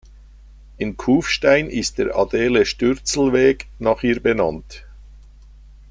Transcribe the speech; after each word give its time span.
In 0.79 0.97
Kufstein 0.97 1.69
ist 1.69 1.99
der 1.99 2.15
Adele 2.15 2.65
Stürzl-Weg 2.65 3.67
nach 3.77 4.01
ihr 4.01 4.19
benannt. 4.19 4.83